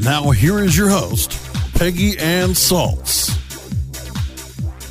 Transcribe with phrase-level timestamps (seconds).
[0.00, 1.32] Now, here is your host,
[1.74, 3.36] Peggy Ann Salz.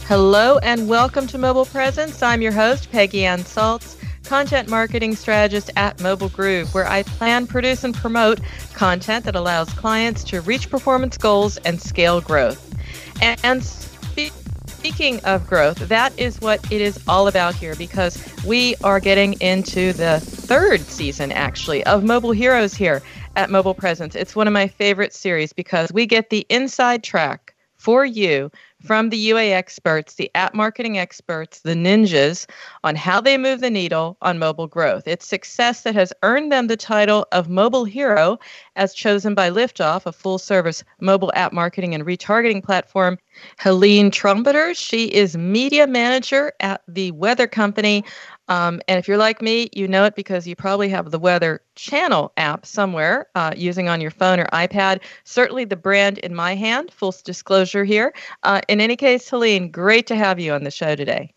[0.06, 2.22] Hello and welcome to Mobile Presence.
[2.22, 7.47] I'm your host, Peggy Ann Salz, content marketing strategist at Mobile Groove, where I plan,
[7.47, 8.41] produce, and promote
[8.73, 12.75] content that allows clients to reach performance goals and scale growth.
[13.22, 19.00] And speaking of growth, that is what it is all about here because we are
[19.00, 23.01] getting into the third season, actually, of Mobile Heroes here
[23.38, 24.16] at Mobile Presence.
[24.16, 28.50] It's one of my favorite series because we get the inside track for you
[28.84, 32.47] from the UA experts, the app marketing experts, the ninjas
[32.84, 35.08] on how they move the needle on mobile growth.
[35.08, 38.40] It's success that has earned them the title of Mobile Hero
[38.76, 43.20] as chosen by Liftoff, a full service mobile app marketing and retargeting platform.
[43.59, 48.03] Helene Trompeter, she is media manager at the Weather Company.
[48.47, 51.62] Um, and if you're like me, you know it because you probably have the Weather
[51.75, 55.02] Channel app somewhere uh, using on your phone or iPad.
[55.24, 58.13] Certainly the brand in my hand, full disclosure here.
[58.44, 61.34] Uh, in any case, Helene, great to have you on the show today.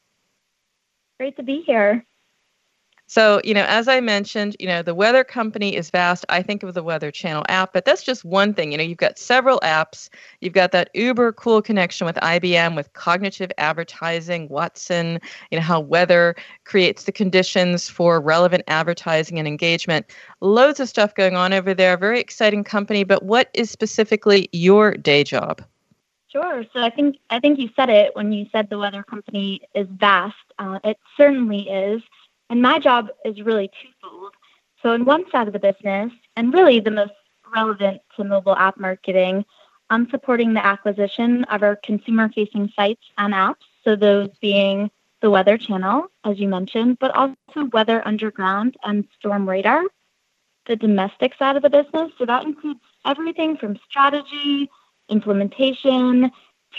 [1.18, 2.04] Great to be here.
[3.10, 6.24] So, you know, as I mentioned, you know, the weather company is vast.
[6.28, 8.70] I think of the Weather Channel app, but that's just one thing.
[8.70, 10.08] You know, you've got several apps.
[10.40, 15.18] You've got that uber cool connection with IBM, with cognitive advertising, Watson,
[15.50, 20.06] you know, how weather creates the conditions for relevant advertising and engagement.
[20.40, 21.96] Loads of stuff going on over there.
[21.96, 23.02] Very exciting company.
[23.02, 25.64] But what is specifically your day job?
[26.28, 26.64] Sure.
[26.72, 29.88] So I think I think you said it when you said the weather company is
[29.90, 30.36] vast.
[30.60, 32.02] Uh, it certainly is.
[32.50, 34.34] And my job is really twofold.
[34.82, 37.12] So, in one side of the business, and really the most
[37.54, 39.44] relevant to mobile app marketing,
[39.88, 43.64] I'm supporting the acquisition of our consumer facing sites and apps.
[43.84, 44.90] So, those being
[45.22, 49.84] the Weather Channel, as you mentioned, but also Weather Underground and Storm Radar,
[50.66, 52.10] the domestic side of the business.
[52.18, 54.68] So, that includes everything from strategy,
[55.08, 56.32] implementation,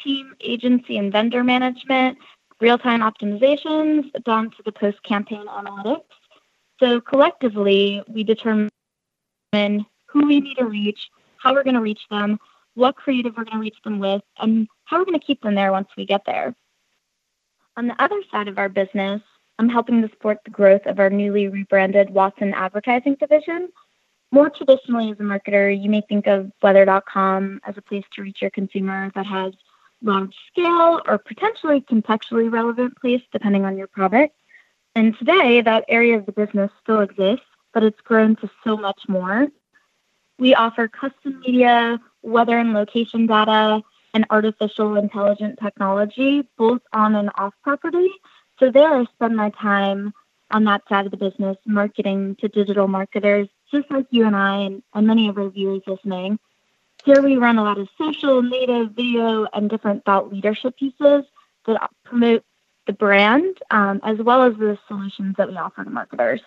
[0.03, 2.17] team agency and vendor management,
[2.61, 6.03] real-time optimizations down to the post-campaign analytics.
[6.79, 8.69] So collectively, we determine
[9.51, 12.39] who we need to reach, how we're going to reach them,
[12.75, 15.55] what creative we're going to reach them with, and how we're going to keep them
[15.55, 16.55] there once we get there.
[17.77, 19.21] On the other side of our business,
[19.57, 23.69] I'm helping to support the growth of our newly rebranded Watson Advertising Division.
[24.31, 28.41] More traditionally, as a marketer, you may think of weather.com as a place to reach
[28.41, 29.53] your consumer that has
[30.01, 34.35] large scale or potentially contextually relevant place, depending on your product.
[34.95, 39.01] And today, that area of the business still exists, but it's grown to so much
[39.07, 39.47] more.
[40.37, 43.81] We offer custom media, weather and location data,
[44.13, 48.09] and artificial intelligent technology, both on and off property.
[48.59, 50.13] So there I spend my time
[50.51, 54.57] on that side of the business, marketing to digital marketers, just like you and I
[54.57, 56.39] and, and many of our viewers listening.
[57.05, 61.25] Here we run a lot of social, native, video, and different thought leadership pieces
[61.65, 62.43] that promote
[62.87, 66.41] the brand um, as well as the solutions that we offer to marketers.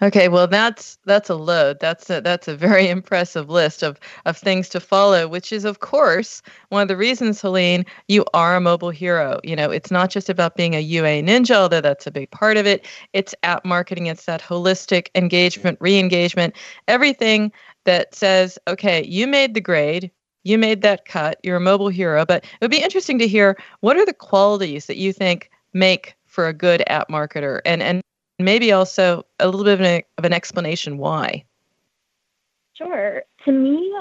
[0.00, 1.80] Okay, well that's that's a load.
[1.80, 5.80] That's a, that's a very impressive list of of things to follow, which is of
[5.80, 9.40] course one of the reasons, Helene, you are a mobile hero.
[9.42, 12.56] You know, it's not just about being a UA ninja, although that's a big part
[12.56, 12.86] of it.
[13.12, 14.06] It's app marketing.
[14.06, 16.54] It's that holistic engagement, re-engagement,
[16.86, 17.52] everything
[17.86, 20.10] that says, okay, you made the grade,
[20.44, 22.24] you made that cut, you're a mobile hero.
[22.24, 26.14] But it would be interesting to hear what are the qualities that you think make
[26.26, 28.02] for a good app marketer, and and
[28.38, 31.44] maybe also a little bit of an, of an explanation why.
[32.74, 33.22] Sure.
[33.46, 33.94] To me,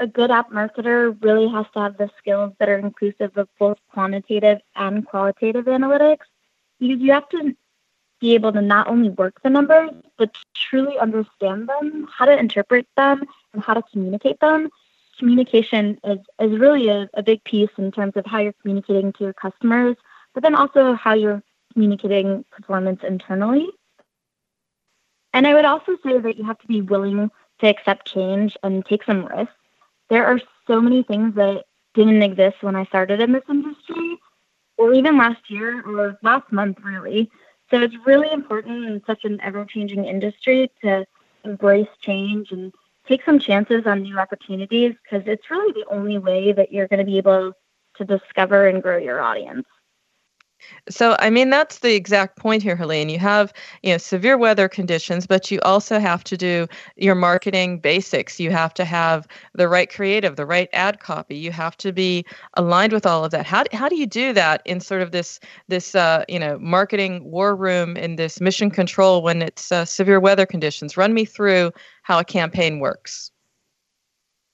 [0.00, 3.78] a good app marketer really has to have the skills that are inclusive of both
[3.92, 6.26] quantitative and qualitative analytics
[6.80, 7.54] because you have to
[8.20, 12.86] be able to not only work the numbers, but truly understand them, how to interpret
[12.96, 14.70] them, and how to communicate them.
[15.18, 19.24] Communication is, is really a, a big piece in terms of how you're communicating to
[19.24, 19.96] your customers,
[20.32, 23.68] but then also how you're communicating performance internally.
[25.32, 27.30] And I would also say that you have to be willing
[27.60, 29.52] to accept change and take some risks.
[30.08, 31.64] There are so many things that
[31.94, 34.18] didn't exist when I started in this industry,
[34.76, 37.30] or even last year or last month, really.
[37.70, 41.06] So it's really important in such an ever changing industry to
[41.44, 42.72] embrace change and
[43.06, 46.98] take some chances on new opportunities because it's really the only way that you're going
[46.98, 47.52] to be able
[47.96, 49.66] to discover and grow your audience.
[50.88, 53.08] So, I mean, that's the exact point here, Helene.
[53.08, 53.52] You have,
[53.82, 56.66] you know, severe weather conditions, but you also have to do
[56.96, 58.38] your marketing basics.
[58.38, 61.36] You have to have the right creative, the right ad copy.
[61.36, 63.46] You have to be aligned with all of that.
[63.46, 67.24] How, how do you do that in sort of this, this, uh, you know, marketing
[67.24, 70.98] war room in this mission control when it's uh, severe weather conditions?
[70.98, 71.72] Run me through
[72.02, 73.30] how a campaign works.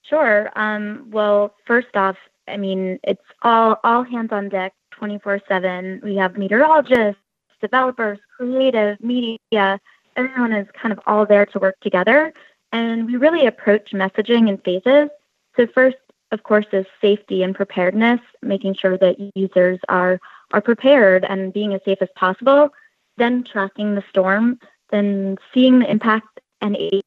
[0.03, 0.51] Sure.
[0.57, 2.17] Um, well, first off,
[2.49, 6.03] I mean, it's all all hands on deck 24 7.
[6.05, 7.23] We have meteorologists,
[7.63, 9.81] developers, creative, media.
[10.15, 12.35] Everyone is kind of all there to work together.
[12.73, 15.09] And we really approach messaging in phases.
[15.57, 15.97] So, first,
[16.33, 20.21] of course, is safety and preparedness, making sure that users are,
[20.53, 22.69] are prepared and being as safe as possible.
[23.17, 24.59] Then, tracking the storm,
[24.91, 27.03] then seeing the impact and aid.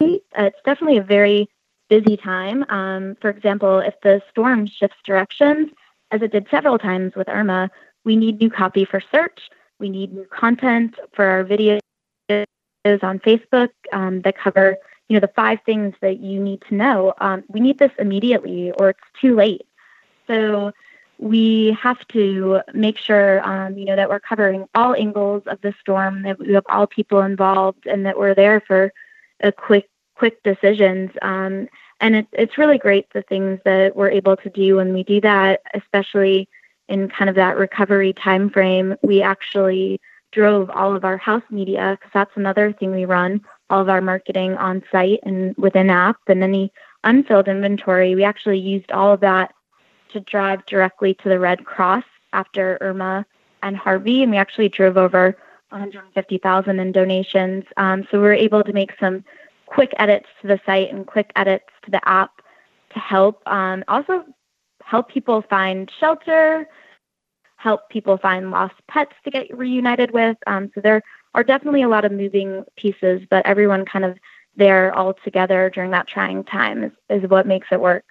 [0.00, 1.48] It's definitely a very
[1.90, 2.64] busy time.
[2.70, 5.68] Um, for example, if the storm shifts directions,
[6.12, 7.70] as it did several times with Irma,
[8.04, 9.40] we need new copy for search.
[9.78, 11.80] We need new content for our videos
[12.84, 14.76] on Facebook um, that cover,
[15.08, 17.14] you know, the five things that you need to know.
[17.18, 19.66] Um, we need this immediately, or it's too late.
[20.26, 20.72] So
[21.18, 25.72] we have to make sure, um, you know, that we're covering all angles of the
[25.80, 28.92] storm, that we have all people involved, and that we're there for
[29.40, 31.10] a quick, quick decisions.
[31.22, 31.68] Um,
[32.02, 35.20] and it, it's really great the things that we're able to do when we do
[35.22, 36.48] that, especially
[36.88, 38.96] in kind of that recovery time frame.
[39.02, 40.00] We actually
[40.32, 43.40] drove all of our house media because that's another thing we run
[43.70, 46.72] all of our marketing on site and within app and any
[47.04, 48.14] unfilled inventory.
[48.14, 49.54] We actually used all of that
[50.10, 53.24] to drive directly to the Red Cross after Irma
[53.62, 55.36] and Harvey, and we actually drove over
[55.70, 57.64] 150,000 in donations.
[57.76, 59.24] Um, so we were able to make some
[59.72, 62.42] quick edits to the site and quick edits to the app
[62.92, 64.24] to help um, also
[64.82, 66.68] help people find shelter,
[67.56, 70.36] help people find lost pets to get reunited with.
[70.46, 71.00] Um, so there
[71.34, 74.18] are definitely a lot of moving pieces, but everyone kind of
[74.56, 78.04] there all together during that trying time is, is what makes it work.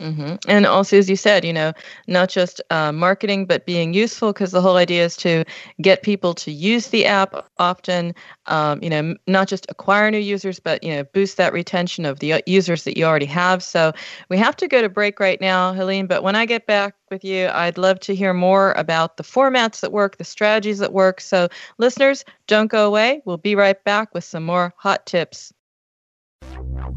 [0.00, 0.34] Mm-hmm.
[0.46, 1.72] And also, as you said, you know,
[2.06, 5.44] not just uh, marketing, but being useful, because the whole idea is to
[5.80, 8.14] get people to use the app often.
[8.44, 12.18] Um, you know, not just acquire new users, but you know, boost that retention of
[12.18, 13.62] the uh, users that you already have.
[13.62, 13.92] So
[14.28, 16.06] we have to go to break right now, Helene.
[16.06, 19.80] But when I get back with you, I'd love to hear more about the formats
[19.80, 21.22] that work, the strategies that work.
[21.22, 21.48] So,
[21.78, 23.22] listeners, don't go away.
[23.24, 25.54] We'll be right back with some more hot tips.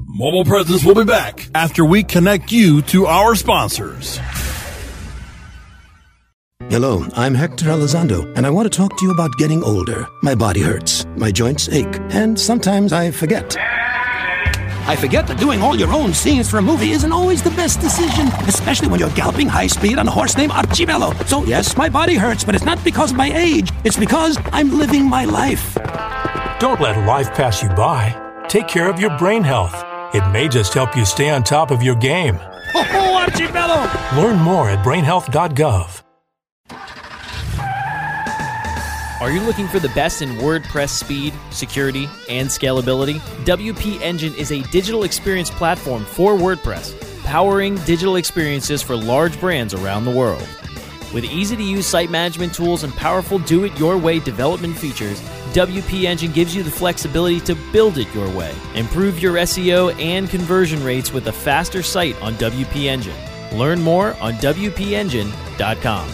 [0.08, 4.20] Mobile Presence will be back after we connect you to our sponsors.
[6.70, 10.08] Hello, I'm Hector Elizondo, and I want to talk to you about getting older.
[10.22, 13.58] My body hurts, my joints ache, and sometimes I forget.
[13.58, 17.80] I forget that doing all your own scenes for a movie isn't always the best
[17.80, 21.28] decision, especially when you're galloping high speed on a horse named Archibello.
[21.28, 24.78] So, yes, my body hurts, but it's not because of my age, it's because I'm
[24.78, 25.76] living my life.
[26.60, 28.29] Don't let life pass you by.
[28.50, 29.76] Take care of your brain health.
[30.16, 32.38] It may just help you stay on top of your game.
[32.72, 34.16] Oh, Archibello!
[34.16, 36.04] Learn more at brainhealth.gov.
[39.22, 43.20] Are you looking for the best in WordPress speed, security, and scalability?
[43.46, 49.74] WP Engine is a digital experience platform for WordPress, powering digital experiences for large brands
[49.74, 50.48] around the world.
[51.14, 55.20] With easy to use site management tools and powerful do it your way development features,
[55.54, 58.54] WP Engine gives you the flexibility to build it your way.
[58.76, 63.16] Improve your SEO and conversion rates with a faster site on WP Engine.
[63.54, 66.10] Learn more on WPEngine.com.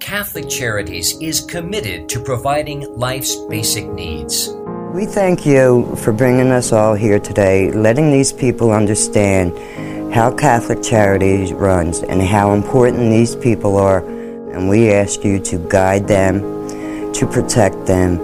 [0.00, 4.50] Catholic Charities is committed to providing life's basic needs.
[4.92, 9.52] We thank you for bringing us all here today, letting these people understand
[10.14, 13.98] how Catholic Charities runs and how important these people are.
[14.52, 16.55] And we ask you to guide them,
[17.16, 18.20] to protect them,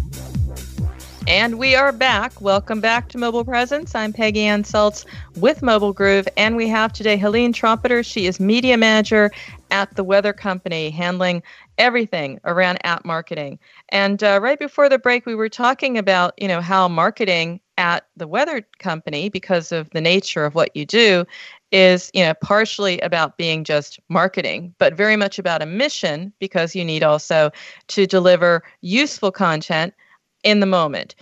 [1.27, 2.41] And we are back.
[2.41, 3.97] Welcome back to Mobile Presence.
[3.97, 5.05] I'm Peggy Ann Salz
[5.39, 8.05] with Mobile Groove, and we have today Helene Trompeter.
[8.05, 9.33] She is media manager
[9.73, 11.43] at the Weather Company, handling
[11.79, 13.59] everything around app marketing.
[13.89, 18.07] And uh, right before the break, we were talking about you know how marketing at
[18.17, 21.25] the Weather Company, because of the nature of what you do,
[21.73, 26.75] is you know partially about being just marketing but very much about a mission because
[26.75, 27.51] you need also
[27.89, 29.95] to deliver useful content
[30.43, 31.15] in the moment.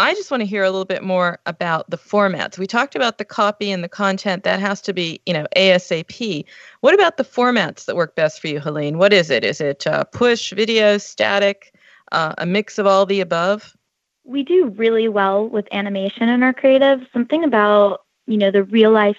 [0.00, 2.56] I just want to hear a little bit more about the formats.
[2.56, 6.44] We talked about the copy and the content that has to be, you know, ASAP.
[6.82, 8.98] What about the formats that work best for you, Helene?
[8.98, 9.42] What is it?
[9.42, 11.74] Is it uh, push, video, static,
[12.12, 13.76] uh, a mix of all the above?
[14.24, 17.00] We do really well with animation in our creative.
[17.12, 19.16] Something about, you know, the real life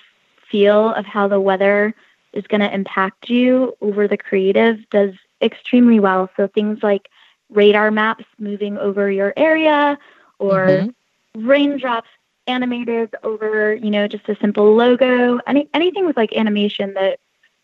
[0.50, 1.94] feel of how the weather
[2.34, 6.30] is going to impact you over the creative does extremely well.
[6.38, 7.10] So things like
[7.50, 9.98] radar maps moving over your area
[10.38, 11.48] or mm-hmm.
[11.48, 12.10] raindrops
[12.48, 15.40] animated over, you know, just a simple logo.
[15.48, 17.20] Any anything with like animation that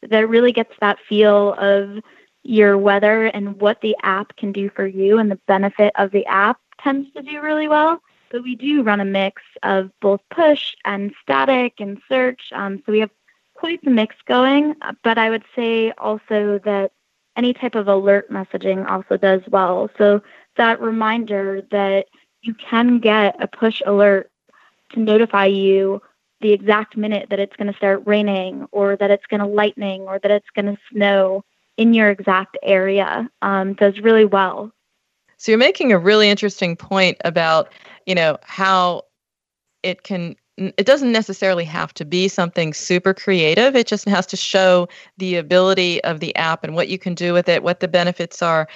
[0.10, 2.00] that really gets that feel of
[2.44, 6.26] your weather and what the app can do for you and the benefit of the
[6.28, 8.00] app tends to do really well.
[8.36, 12.42] But we do run a mix of both push and static and search.
[12.52, 13.10] Um, so we have
[13.54, 14.76] quite the mix going.
[15.06, 16.92] But I would say also that
[17.38, 19.90] any type of alert messaging also does well.
[19.98, 20.22] So
[20.58, 22.08] that reminder that
[22.42, 24.30] you can get a push alert
[24.92, 26.02] to notify you
[26.42, 30.02] the exact minute that it's going to start raining or that it's going to lightning
[30.02, 31.46] or that it's going to snow
[31.78, 34.74] in your exact area um, does really well.
[35.38, 37.72] So you're making a really interesting point about,
[38.06, 39.04] you know, how
[39.84, 43.76] it can it doesn't necessarily have to be something super creative.
[43.76, 44.88] It just has to show
[45.18, 48.42] the ability of the app and what you can do with it, what the benefits
[48.42, 48.68] are.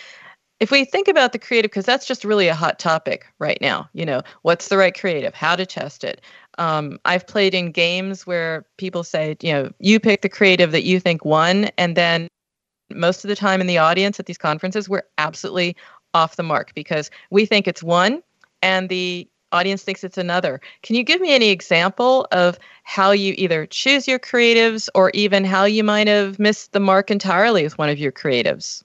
[0.60, 3.90] If we think about the creative, because that's just really a hot topic right now,
[3.94, 6.20] you know, what's the right creative, how to test it.
[6.58, 10.84] Um, I've played in games where people say, you know, you pick the creative that
[10.84, 12.28] you think won, and then
[12.92, 15.78] most of the time in the audience at these conferences, we're absolutely
[16.14, 18.22] off the mark because we think it's one
[18.62, 20.62] and the audience thinks it's another.
[20.84, 25.44] Can you give me any example of how you either choose your creatives or even
[25.44, 28.84] how you might have missed the mark entirely with one of your creatives?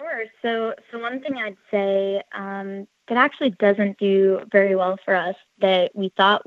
[0.00, 0.24] Sure.
[0.42, 5.34] So, so one thing I'd say um, that actually doesn't do very well for us
[5.60, 6.42] that we thought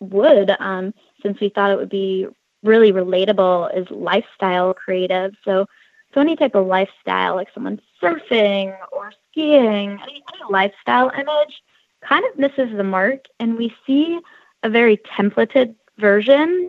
[0.00, 2.26] would, um, since we thought it would be
[2.62, 5.34] really relatable, is lifestyle creative.
[5.44, 5.66] So,
[6.14, 11.62] so any type of lifestyle, like someone surfing or skiing, any, any lifestyle image
[12.06, 14.18] kind of misses the mark, and we see
[14.62, 16.68] a very templated version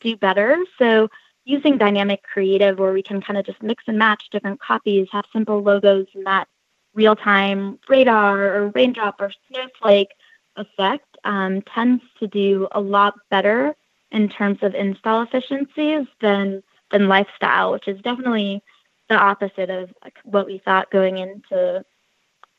[0.00, 0.56] do better.
[0.78, 1.08] So
[1.44, 5.24] using dynamic creative where we can kind of just mix and match different copies, have
[5.32, 6.48] simple logos and that
[6.94, 10.10] real time radar or raindrop or snowflake
[10.56, 13.74] effect um, tends to do a lot better
[14.10, 18.62] in terms of install efficiencies than than lifestyle, which is definitely
[19.08, 19.90] the opposite of
[20.24, 21.84] what we thought going into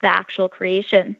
[0.01, 1.15] the actual creation.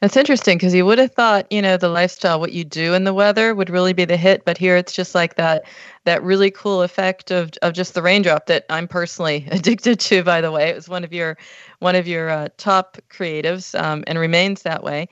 [0.00, 3.04] That's interesting because you would have thought, you know, the lifestyle, what you do in
[3.04, 5.64] the weather would really be the hit, but here it's just like that
[6.04, 10.22] that really cool effect of of just the raindrop that I'm personally addicted to.
[10.22, 11.38] By the way, it was one of your
[11.78, 15.08] one of your uh, top creatives um, and remains that way.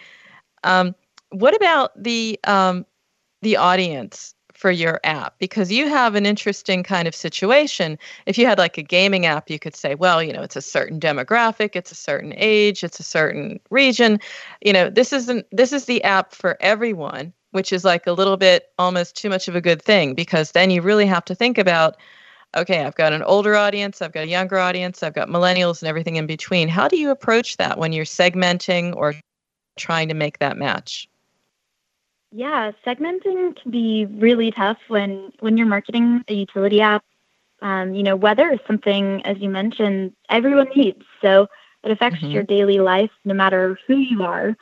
[0.65, 0.95] Um,
[1.31, 2.85] what about the um,
[3.41, 5.39] the audience for your app?
[5.39, 7.99] Because you have an interesting kind of situation.
[8.27, 10.63] If you had like a gaming app, you could say, well, you know, it's a
[10.63, 14.19] certain demographic, it's a certain age, it's a certain region.
[14.63, 18.37] You know, this isn't this is the app for everyone, which is like a little
[18.37, 21.59] bit almost too much of a good thing because then you really have to think
[21.59, 21.97] about
[22.57, 25.89] okay, I've got an older audience, I've got a younger audience, I've got millennials and
[25.89, 26.69] everything in between.
[26.69, 29.15] How do you approach that when you're segmenting or
[29.77, 31.09] trying to make that match?
[32.37, 37.05] Yeah, segmenting can be really tough when when you're marketing a utility app.
[37.63, 41.05] Um, you know, weather is something, as you mentioned, everyone needs.
[41.23, 41.47] So
[41.85, 42.33] it affects mm-hmm.
[42.33, 44.57] your daily life no matter who you are.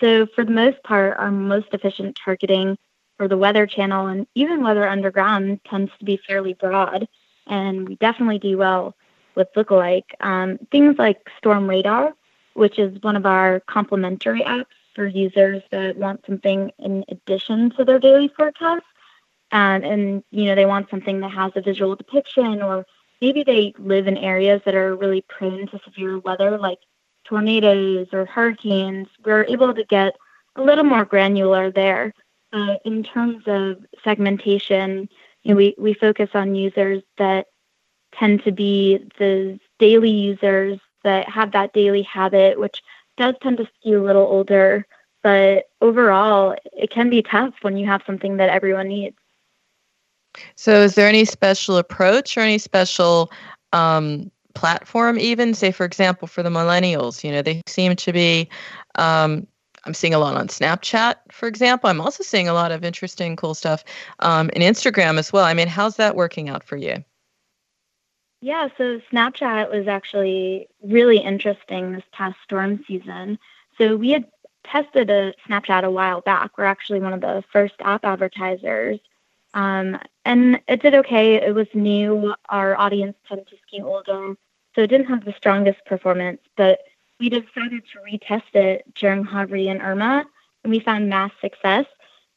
[0.00, 2.78] So for the most part, our most efficient targeting
[3.16, 7.08] for the Weather Channel and even Weather Underground tends to be fairly broad,
[7.48, 8.94] and we definitely do well
[9.34, 10.10] with lookalike.
[10.20, 12.14] Um, things like Storm Radar,
[12.54, 17.84] which is one of our complementary apps for users that want something in addition to
[17.84, 18.82] their daily forecast.
[19.52, 22.84] Um, and, you know, they want something that has a visual depiction, or
[23.20, 26.80] maybe they live in areas that are really prone to severe weather, like
[27.24, 29.06] tornadoes or hurricanes.
[29.24, 30.16] We're able to get
[30.56, 32.12] a little more granular there.
[32.52, 35.08] Uh, in terms of segmentation,
[35.42, 37.46] you know, we, we focus on users that
[38.14, 42.82] tend to be the daily users that have that daily habit, which
[43.16, 44.86] does tend to skew a little older.
[45.22, 49.16] But overall, it can be tough when you have something that everyone needs.
[50.54, 53.30] So, is there any special approach or any special
[53.72, 57.24] um, platform, even say, for example, for the millennials?
[57.24, 58.48] You know, they seem to be.
[58.96, 59.46] Um,
[59.84, 61.88] I'm seeing a lot on Snapchat, for example.
[61.88, 63.84] I'm also seeing a lot of interesting, cool stuff
[64.18, 65.44] um, in Instagram as well.
[65.44, 67.04] I mean, how's that working out for you?
[68.40, 73.38] Yeah, so Snapchat was actually really interesting this past storm season.
[73.78, 74.26] So we had
[74.64, 76.56] tested a Snapchat a while back.
[76.58, 79.00] We're actually one of the first app advertisers.
[79.54, 81.36] Um, and it did okay.
[81.36, 82.34] It was new.
[82.50, 84.36] Our audience tended to skew older,
[84.74, 86.40] so it didn't have the strongest performance.
[86.56, 86.80] But
[87.18, 90.26] we decided to retest it during Harvey and Irma,
[90.62, 91.86] and we found mass success.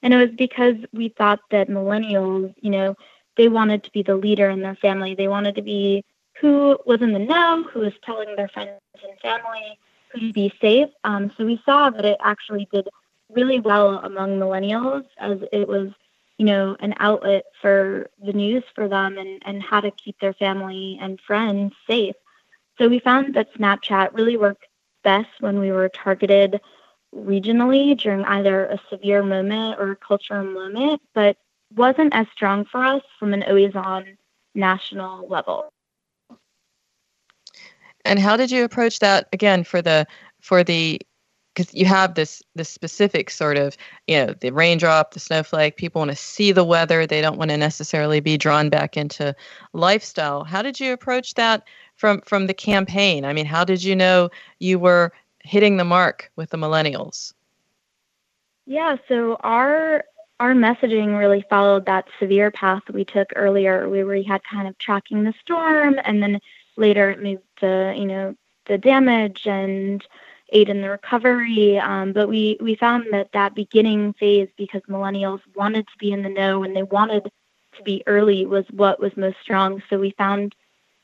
[0.02, 2.96] And it was because we thought that millennials, you know,
[3.40, 5.16] they wanted to be the leader in their family.
[5.16, 6.04] They wanted to be
[6.42, 9.80] who was in the know, who was telling their friends and family
[10.12, 10.90] who to be safe.
[11.06, 12.90] Um, so we saw that it actually did
[13.30, 15.90] really well among millennials as it was,
[16.38, 20.34] you know, an outlet for the news for them and, and how to keep their
[20.34, 22.16] family and friends safe.
[22.78, 24.68] So we found that Snapchat really worked
[25.06, 26.60] best when we were targeted
[27.16, 31.38] regionally during either a severe moment or a cultural moment, but
[31.76, 34.18] wasn't as strong for us from an always on
[34.56, 35.72] national level.
[38.06, 40.06] And how did you approach that again for the
[40.42, 41.00] for the
[41.54, 43.76] because you have this this specific sort of
[44.08, 47.52] you know the raindrop the snowflake people want to see the weather they don't want
[47.52, 49.36] to necessarily be drawn back into
[49.74, 50.44] lifestyle.
[50.44, 51.64] How did you approach that
[51.96, 53.26] from from the campaign?
[53.26, 54.30] I mean how did you know
[54.60, 55.12] you were
[55.44, 57.34] hitting the mark with the millennials?
[58.66, 60.06] Yeah so our
[60.40, 64.78] our messaging really followed that severe path we took earlier, where we had kind of
[64.78, 66.40] tracking the storm, and then
[66.78, 70.06] later it moved to you know the damage and
[70.52, 71.78] aid in the recovery.
[71.78, 76.24] Um, but we we found that that beginning phase, because millennials wanted to be in
[76.24, 77.32] the know and they wanted
[77.76, 79.84] to be early, was what was most strong.
[79.90, 80.56] So we found,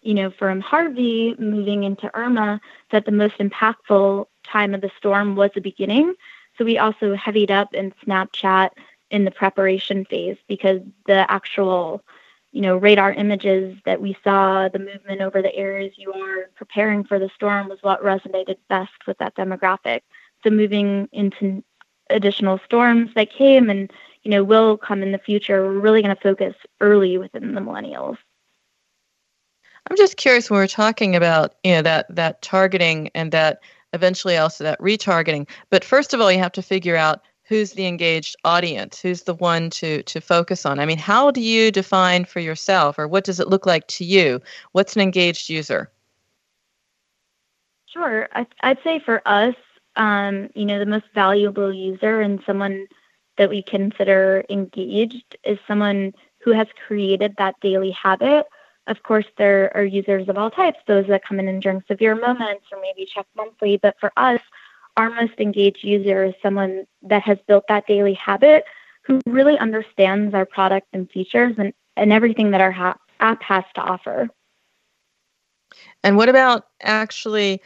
[0.01, 5.35] you know, from Harvey moving into Irma, that the most impactful time of the storm
[5.35, 6.15] was the beginning.
[6.57, 8.69] So we also heavied up in Snapchat
[9.15, 12.03] in the preparation phase because the actual
[12.51, 17.05] you know radar images that we saw the movement over the areas you are preparing
[17.05, 20.01] for the storm was what resonated best with that demographic.
[20.43, 21.63] So moving into
[22.09, 23.89] additional storms that came and
[24.23, 27.61] you know will come in the future we're really going to focus early within the
[27.61, 28.17] millennials.
[29.89, 33.59] I'm just curious when we're talking about you know that that targeting and that
[33.93, 37.85] eventually also that retargeting but first of all you have to figure out who's the
[37.85, 40.79] engaged audience who's the one to to focus on?
[40.79, 44.03] I mean how do you define for yourself or what does it look like to
[44.05, 44.41] you?
[44.73, 45.91] What's an engaged user?
[47.87, 48.27] Sure.
[48.33, 49.55] I, i'd say for us
[49.95, 52.87] um, you know the most valuable user and someone
[53.37, 58.45] that we consider engaged is someone who has created that daily habit.
[58.87, 62.15] Of course there are users of all types those that come in and during severe
[62.15, 64.41] moments or maybe check monthly but for us
[64.97, 68.65] our most engaged user is someone that has built that daily habit
[69.03, 73.63] who really understands our product and features and, and everything that our ha- app has
[73.75, 74.27] to offer.
[76.03, 77.61] And what about actually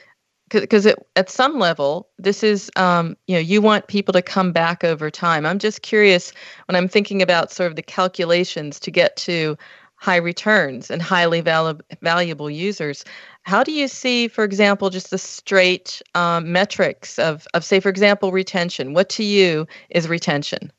[0.49, 4.83] because at some level this is um, you know you want people to come back
[4.83, 6.33] over time i'm just curious
[6.67, 9.55] when i'm thinking about sort of the calculations to get to
[9.99, 13.03] high returns and highly valu- valuable users.
[13.43, 17.89] How do you see for example just the straight um, metrics of, of say for
[17.89, 18.93] example retention?
[18.93, 20.71] What to you is retention?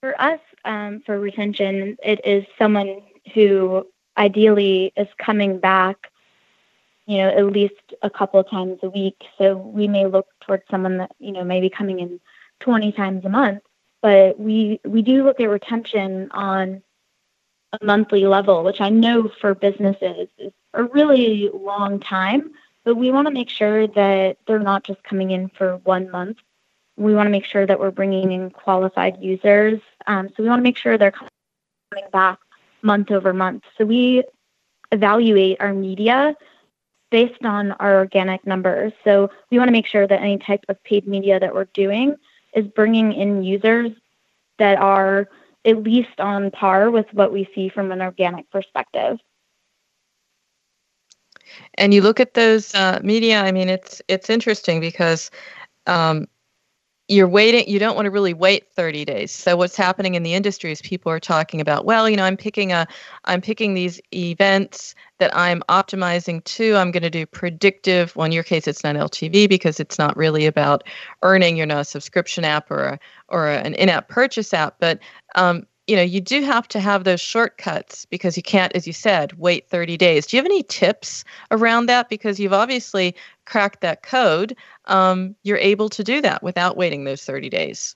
[0.00, 3.02] For us um, for retention it is someone
[3.34, 3.86] who
[4.18, 6.10] ideally is coming back
[7.06, 9.22] you know, at least a couple times a week.
[9.38, 12.20] So we may look towards someone that, you know, may be coming in
[12.60, 13.62] 20 times a month,
[14.02, 16.82] but we we do look at retention on
[17.80, 22.52] a monthly level, which I know for businesses is a really long time,
[22.84, 26.38] but we want to make sure that they're not just coming in for one month.
[26.96, 29.80] We want to make sure that we're bringing in qualified users.
[30.06, 32.38] Um, so we want to make sure they're coming back
[32.82, 33.64] month over month.
[33.76, 34.22] So we
[34.92, 36.36] evaluate our media
[37.10, 38.92] based on our organic numbers.
[39.04, 42.16] So we want to make sure that any type of paid media that we're doing
[42.54, 43.92] is bringing in users
[44.58, 45.28] that are
[45.66, 49.18] at least on par with what we see from an organic perspective.
[51.74, 53.40] And you look at those uh, media.
[53.42, 55.30] I mean, it's it's interesting because
[55.86, 56.26] um,
[57.08, 59.30] you're waiting you don't want to really wait 30 days.
[59.30, 62.36] So what's happening in the industry is people are talking about well you know i'm
[62.36, 62.86] picking a
[63.26, 68.32] i'm picking these events that i'm optimizing to i'm going to do predictive well in
[68.32, 70.82] your case it's not ltv because it's not really about
[71.22, 74.98] earning you're not a subscription app or a, or an in-app purchase app but
[75.36, 78.92] um, you know you do have to have those shortcuts because you can't as you
[78.92, 80.26] said wait 30 days.
[80.26, 82.08] Do you have any tips around that?
[82.08, 84.56] Because you've obviously cracked that code.
[84.86, 87.94] Um, you're able to do that without waiting those 30 days.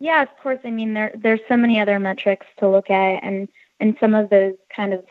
[0.00, 0.60] Yeah of course.
[0.64, 3.48] I mean there there's so many other metrics to look at and
[3.80, 5.04] and some of those kind of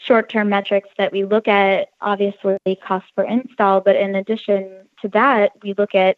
[0.00, 5.50] short-term metrics that we look at obviously cost per install but in addition to that
[5.62, 6.16] we look at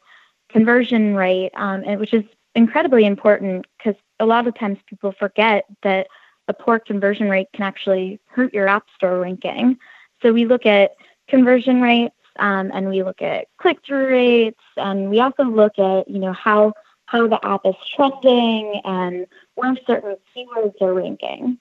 [0.50, 2.24] conversion rate um, and which is
[2.55, 6.09] incredibly important because a lot of times people forget that
[6.49, 9.79] a poor conversion rate can actually hurt your app store ranking.
[10.23, 10.93] So we look at
[11.29, 16.19] conversion rates um, and we look at click-through rates and we also look at you
[16.19, 16.73] know how
[17.07, 21.59] how the app is trending and where certain keywords are ranking.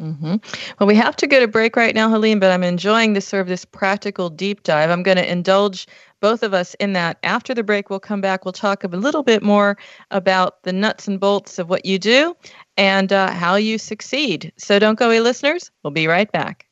[0.00, 0.36] Mm-hmm.
[0.78, 3.40] Well, we have to go to break right now, Helene, but I'm enjoying this sort
[3.40, 4.90] of this practical deep dive.
[4.90, 5.86] I'm going to indulge
[6.20, 7.18] both of us in that.
[7.22, 8.44] After the break, we'll come back.
[8.44, 9.76] We'll talk a little bit more
[10.10, 12.36] about the nuts and bolts of what you do
[12.76, 14.52] and uh, how you succeed.
[14.58, 15.70] So don't go away, listeners.
[15.82, 16.66] We'll be right back.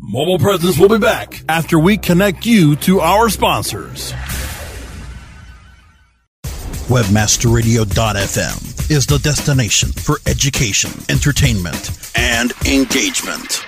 [0.00, 4.12] Mobile Presence will be back after we connect you to our sponsors.
[6.88, 13.67] Webmasterradio.fm is the destination for education, entertainment, and engagement.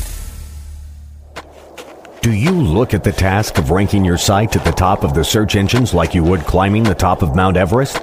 [2.21, 5.23] Do you look at the task of ranking your site at the top of the
[5.23, 7.99] search engines like you would climbing the top of Mount Everest?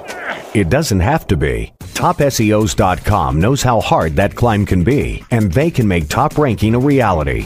[0.53, 1.71] It doesn't have to be.
[1.79, 6.79] TopSEOs.com knows how hard that climb can be, and they can make top ranking a
[6.79, 7.45] reality.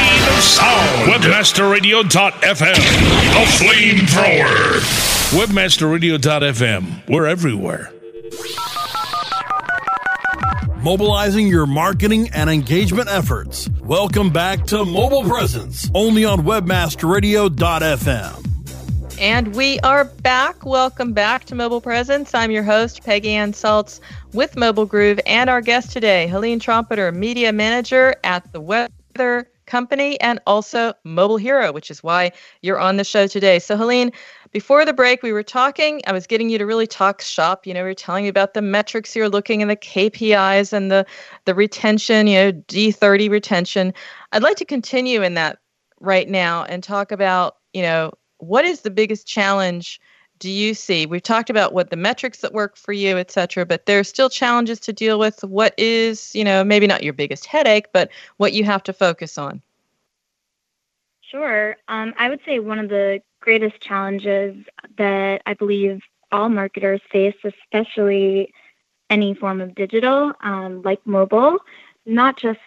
[0.41, 1.11] sound.
[1.11, 4.81] Webmasterradio.fm, the flamethrower.
[5.31, 7.93] Webmasterradio.fm, we're everywhere.
[10.83, 13.69] Mobilizing your marketing and engagement efforts.
[13.83, 18.47] Welcome back to Mobile Presence, only on webmasterradio.fm.
[19.19, 20.65] And we are back.
[20.65, 22.33] Welcome back to Mobile Presence.
[22.33, 23.99] I'm your host, Peggy Ann Salz
[24.33, 30.19] with Mobile Groove, and our guest today, Helene Trompeter, Media Manager at the Weather Company
[30.19, 33.57] and also Mobile Hero, which is why you're on the show today.
[33.57, 34.11] So, Helene,
[34.51, 36.01] before the break, we were talking.
[36.05, 37.65] I was getting you to really talk shop.
[37.65, 40.91] You know, we were telling you about the metrics you're looking and the KPIs and
[40.91, 41.05] the
[41.45, 42.27] the retention.
[42.27, 43.93] You know, D30 retention.
[44.33, 45.59] I'd like to continue in that
[46.01, 50.01] right now and talk about you know what is the biggest challenge
[50.41, 51.05] do you see?
[51.05, 54.27] We've talked about what the metrics that work for you, et cetera, but there's still
[54.27, 55.43] challenges to deal with.
[55.43, 59.37] What is, you know, maybe not your biggest headache, but what you have to focus
[59.37, 59.61] on?
[61.21, 61.77] Sure.
[61.87, 64.57] Um, I would say one of the greatest challenges
[64.97, 66.01] that I believe
[66.31, 68.51] all marketers face, especially
[69.09, 71.59] any form of digital, um, like mobile,
[72.05, 72.59] not just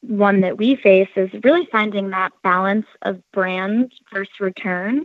[0.00, 5.04] one that we face, is really finding that balance of brand versus return.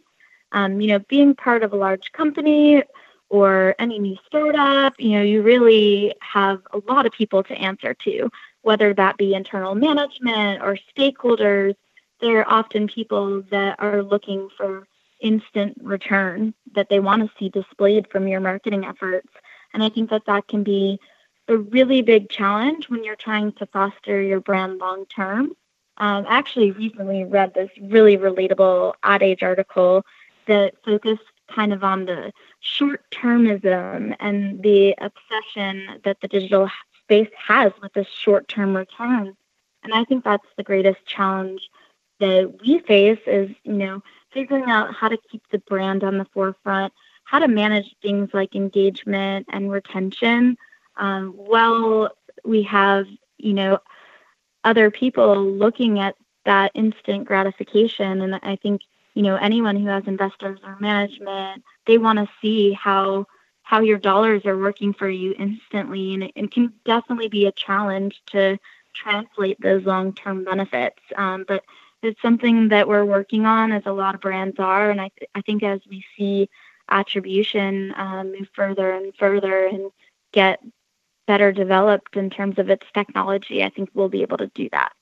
[0.56, 2.82] Um, you know, being part of a large company
[3.28, 7.94] or any new startup, you know, you really have a lot of people to answer
[8.06, 8.30] to,
[8.62, 11.76] whether that be internal management or stakeholders.
[12.22, 14.88] There are often people that are looking for
[15.20, 19.28] instant return that they want to see displayed from your marketing efforts.
[19.74, 21.00] And I think that that can be
[21.50, 25.52] a really big challenge when you're trying to foster your brand long term.
[25.98, 30.06] Um, I actually recently read this really relatable Ad Age article
[30.48, 36.70] that focused kind of on the short termism and the obsession that the digital
[37.04, 39.36] space has with this short term return.
[39.84, 41.70] And I think that's the greatest challenge
[42.20, 46.26] that we face is, you know, figuring out how to keep the brand on the
[46.34, 46.92] forefront,
[47.26, 50.58] how to manage things like engagement and retention.
[50.98, 52.10] Um, while
[52.44, 53.06] we have,
[53.38, 53.80] you know,
[54.64, 58.22] other people looking at that instant gratification.
[58.22, 58.82] And I think,
[59.16, 63.26] you know, anyone who has investors or management, they want to see how
[63.64, 66.14] how your dollars are working for you instantly.
[66.14, 68.60] And it, it can definitely be a challenge to
[68.94, 71.02] translate those long-term benefits.
[71.16, 71.64] Um, but
[72.04, 74.92] it's something that we're working on, as a lot of brands are.
[74.92, 76.48] And I, th- I think as we see
[76.92, 79.90] attribution um, move further and further and
[80.32, 80.60] get
[81.26, 84.94] better developed in terms of its technology, I think we'll be able to do that.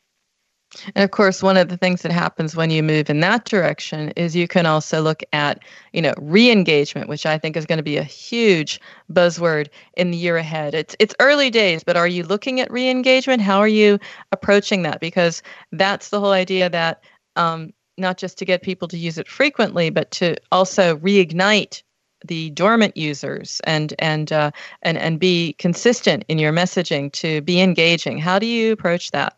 [0.95, 4.09] And of course, one of the things that happens when you move in that direction
[4.15, 7.83] is you can also look at, you know, re-engagement, which I think is going to
[7.83, 8.79] be a huge
[9.11, 10.73] buzzword in the year ahead.
[10.73, 13.41] It's it's early days, but are you looking at re-engagement?
[13.41, 13.99] How are you
[14.31, 14.99] approaching that?
[14.99, 17.03] Because that's the whole idea that
[17.35, 21.83] um, not just to get people to use it frequently, but to also reignite
[22.25, 27.61] the dormant users and and uh, and and be consistent in your messaging to be
[27.61, 28.17] engaging.
[28.17, 29.37] How do you approach that?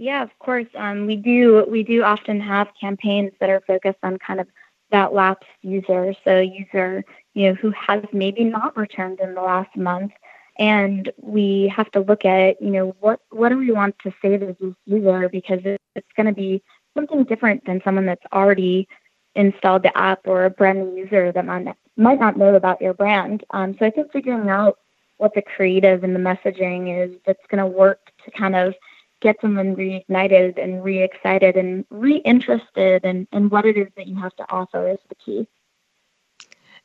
[0.00, 0.66] Yeah, of course.
[0.76, 4.48] Um, we do we do often have campaigns that are focused on kind of
[4.90, 9.76] that lapsed user, so user you know who has maybe not returned in the last
[9.76, 10.12] month,
[10.58, 14.38] and we have to look at you know what what do we want to say
[14.38, 16.62] to this user because it's going to be
[16.96, 18.88] something different than someone that's already
[19.34, 22.94] installed the app or a brand new user that might might not know about your
[22.94, 23.44] brand.
[23.50, 24.78] Um, so I think figuring out
[25.18, 28.74] what the creative and the messaging is that's going to work to kind of
[29.20, 34.34] get someone reignited and re-excited and re-interested in, in what it is that you have
[34.36, 35.46] to offer is the key.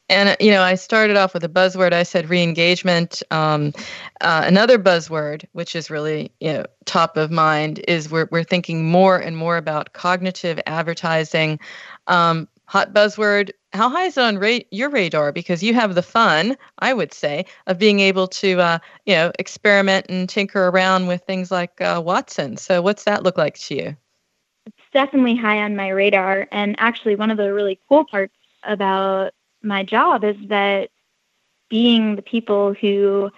[0.07, 1.91] And you know, I started off with a buzzword.
[1.91, 3.23] I said re-engagement.
[3.31, 3.73] Um,
[4.21, 8.85] uh, another buzzword, which is really you know top of mind, is we're we're thinking
[8.85, 11.59] more and more about cognitive advertising.
[12.05, 13.49] Um, hot buzzword.
[13.75, 15.31] How high is it on ra- your radar?
[15.31, 19.31] Because you have the fun, I would say, of being able to, uh, you know,
[19.37, 22.57] experiment and tinker around with things like uh, Watson.
[22.57, 23.97] So, what's that look like to you?
[24.65, 26.47] It's definitely high on my radar.
[26.51, 28.33] And actually, one of the really cool parts
[28.63, 30.89] about my job is that
[31.69, 33.31] being the people who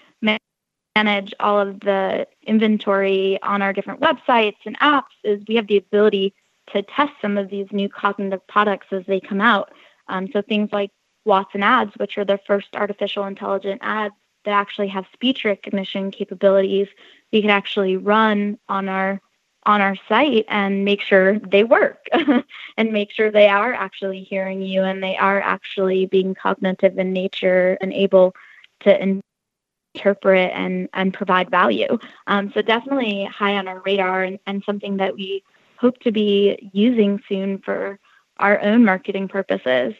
[0.97, 5.77] manage all of the inventory on our different websites and apps is we have the
[5.77, 6.33] ability
[6.73, 9.71] to test some of these new cognitive products as they come out.
[10.09, 10.91] Um, so things like
[11.25, 14.15] Watson ads, which are the first artificial intelligent ads
[14.45, 16.87] that actually have speech recognition capabilities,
[17.31, 19.21] we can actually run on our
[19.65, 22.07] on our site and make sure they work
[22.77, 27.11] and make sure they are actually hearing you and they are actually being cognitive in
[27.11, 28.33] nature and able
[28.79, 29.21] to
[29.93, 31.97] interpret and, and provide value.
[32.27, 35.43] Um, so definitely high on our radar and, and something that we
[35.77, 37.99] hope to be using soon for
[38.39, 39.93] our own marketing purposes.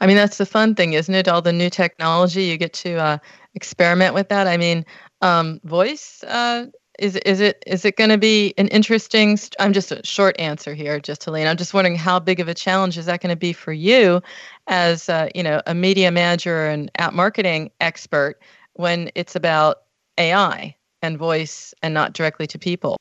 [0.00, 1.28] I mean, that's the fun thing, isn't it?
[1.28, 3.18] All the new technology, you get to uh,
[3.54, 4.46] experiment with that.
[4.46, 4.84] I mean,
[5.22, 6.66] um, voice uh,
[6.98, 9.36] is is it is it going to be an interesting?
[9.36, 11.46] St- I'm just a short answer here, just Helene.
[11.46, 14.20] I'm just wondering how big of a challenge is that going to be for you,
[14.66, 18.40] as uh, you know, a media manager and app marketing expert,
[18.74, 19.82] when it's about
[20.18, 22.96] AI and voice and not directly to people.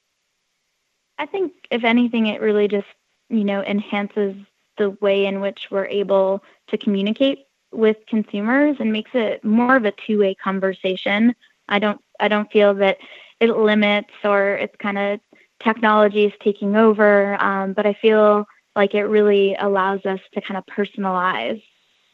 [1.18, 2.88] I think if anything, it really just
[3.30, 4.36] you know enhances
[4.78, 9.86] the way in which we're able to communicate with consumers and makes it more of
[9.86, 11.36] a two-way conversation.
[11.68, 12.98] I don't I don't feel that
[13.40, 15.20] it limits or it's kind of
[15.60, 17.42] technology is taking over.
[17.42, 21.62] Um, but I feel like it really allows us to kind of personalize